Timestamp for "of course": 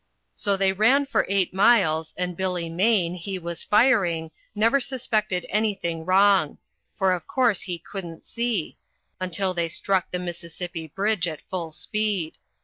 7.13-7.61